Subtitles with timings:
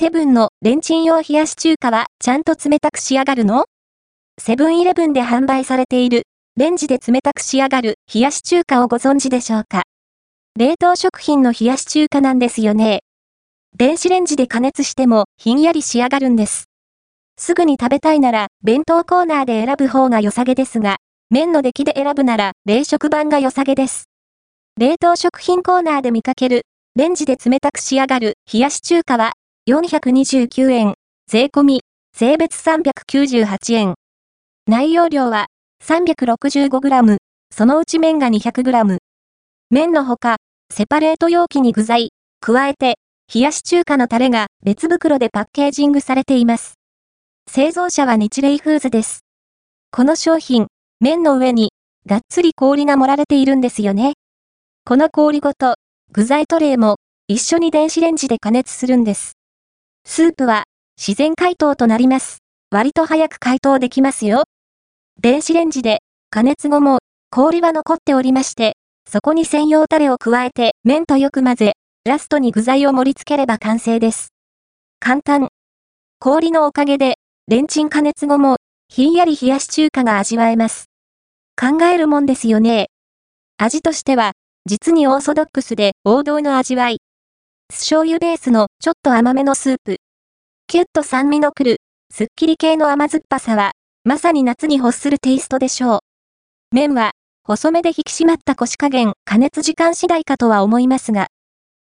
[0.00, 3.66] セブンのレンチン用冷やし中華はちゃんと冷たく仕上がるの？
[4.40, 6.22] セブンイレブンで販売されている
[6.56, 9.82] レンジで冷たく仕上がる冷やし中華をご存知でしょうか？
[10.58, 13.00] 冷凍食品の冷やし中華なんですよね。
[13.76, 16.64] 電子レンジで加熱してもひんやり仕上がるんです。
[17.36, 20.96] すぐに食べたいなら弁当コーナーで選ぶ方が良さげですが、
[21.28, 24.04] 麺の出来で選ぶなら冷食版が良さげです。
[24.78, 26.62] 冷凍食品コーナーで見かける
[26.96, 29.34] レンジで冷たく仕上がる冷やし中華は
[29.70, 30.94] 429円、
[31.28, 31.82] 税込み、
[32.12, 33.94] 税別398円。
[34.66, 35.46] 内容量は
[35.84, 37.18] 365g、
[37.54, 38.98] そのうち麺が 200g。
[39.70, 40.38] 麺のほか、
[40.74, 42.10] セパレート容器に具材、
[42.40, 42.96] 加えて、
[43.32, 46.74] 冷やし中華のタレが別袋でパッケージングされています。
[47.48, 49.20] 製造者は日霊フーズです。
[49.92, 50.66] この商品、
[50.98, 51.70] 麺の上に、
[52.06, 54.14] がっつり氷が盛られているんですよね。
[54.84, 55.76] この氷ごと、
[56.10, 56.96] 具材トレイも、
[57.28, 59.39] 一緒に電子レンジで加熱するんです。
[60.04, 60.64] スープは、
[60.98, 62.38] 自然解凍となります。
[62.70, 64.44] 割と早く解凍できますよ。
[65.20, 66.98] 電子レンジで、加熱後も、
[67.30, 68.76] 氷は残っておりまして、
[69.08, 71.72] そこに専用タレを加えて麺とよく混ぜ、
[72.04, 74.28] ラストに具材を盛り付ければ完成です。
[74.98, 75.48] 簡単。
[76.18, 77.14] 氷のおかげで、
[77.48, 78.56] レンチン加熱後も、
[78.88, 80.86] ひんやり冷やし中華が味わえます。
[81.60, 82.88] 考えるもんですよね。
[83.58, 84.32] 味としては、
[84.66, 86.98] 実にオーソドックスで王道の味わい。
[87.70, 89.98] 酢醤油ベースのちょっと甘めのスープ。
[90.66, 91.76] キュッと酸味のくる、
[92.12, 93.72] すっきり系の甘酸っぱさは、
[94.04, 96.00] まさに夏に欲するテイストでしょう。
[96.72, 97.12] 麺は、
[97.44, 101.28] 細めで引き締まった腰加減、加熱時間次第かとは思いますが、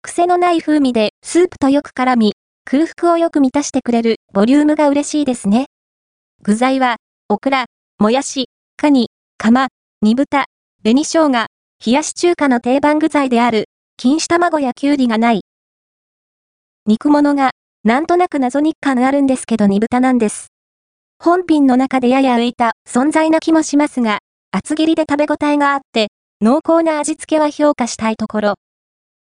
[0.00, 5.66] 癖のない風味でスープとよく絡み、空腹をよく満たしてくれるボリュームが嬉しいですね。
[6.42, 7.64] 具材は、オクラ、
[7.98, 9.68] もやし、カニ、カマ、
[10.02, 10.44] 煮豚、
[10.84, 11.46] 紅生姜、
[11.84, 13.64] 冷やし中華の定番具材である、
[13.98, 15.40] 錦糸卵やきゅうりがない。
[16.86, 20.48] 肉物が、なんとなく謎肉感あるんですけど煮豚なんです。
[21.18, 24.18] 本品の中でやや浮いた存在な気もしますが、
[24.50, 26.08] 厚切りで食べ応えがあって、
[26.42, 28.54] 濃厚な味付けは評価したいところ。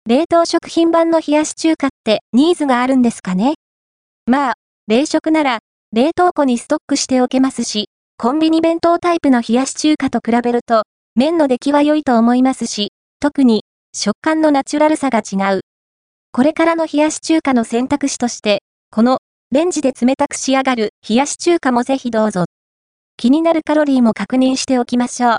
[0.09, 3.53] 冷凍食品版の冷やし中華ってニーズがあるんですかね？
[4.25, 4.53] まあ、
[4.87, 5.59] 冷食なら、
[5.93, 7.85] 冷凍庫にストックしておけますし、
[8.17, 10.83] コンビニ弁当タイプの冷やし中華と比べると、
[11.15, 12.91] 麺の出来は良いと思いますし、
[13.21, 13.63] 特に、
[13.95, 15.61] 食感のナチュラルさが違う。
[16.35, 19.19] これからの冷やし中華の選択肢として、この、
[19.51, 22.45] レンジで冷たく仕上がる冷やし中華もぜひどうぞ。
[23.17, 25.31] 気になるカロリーも確認しておきましょう。